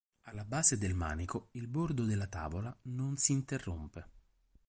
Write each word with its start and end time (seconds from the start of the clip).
Alla 0.21 0.43
base 0.45 0.79
del 0.79 0.95
manico 0.95 1.49
il 1.51 1.67
bordo 1.67 2.05
della 2.05 2.25
tavola 2.25 2.75
non 2.85 3.17
si 3.17 3.33
interrompe. 3.33 4.09